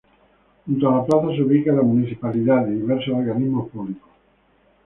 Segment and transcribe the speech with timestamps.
[0.65, 4.09] Junto a la Plaza se ubica la municipalidad y diversos organismos públicos.